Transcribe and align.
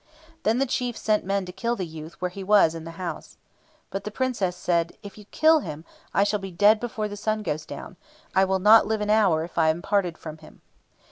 Then 0.41 0.57
the 0.57 0.65
chief 0.65 0.97
sent 0.97 1.25
men 1.25 1.45
to 1.45 1.51
kill 1.51 1.75
the 1.75 1.85
youth 1.85 2.19
where 2.19 2.31
he 2.31 2.43
was 2.43 2.73
in 2.73 2.85
the 2.85 2.93
house. 2.97 3.37
But 3.91 4.03
the 4.03 4.09
Princess 4.09 4.55
said, 4.55 4.97
"If 5.03 5.15
you 5.15 5.25
kill 5.25 5.59
him, 5.59 5.85
I 6.11 6.23
shall 6.23 6.39
be 6.39 6.49
dead 6.49 6.79
before 6.79 7.07
the 7.07 7.15
sun 7.15 7.43
goes 7.43 7.67
down. 7.67 7.97
I 8.33 8.45
will 8.45 8.57
not 8.57 8.87
live 8.87 9.01
an 9.01 9.11
hour 9.11 9.43
if 9.43 9.59
I 9.59 9.69
am 9.69 9.83
parted 9.83 10.17
from 10.17 10.39
him." 10.39 10.61